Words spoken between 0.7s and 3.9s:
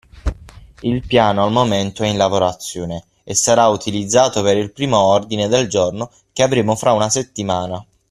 Il piano al momento è in lavorazione e sarà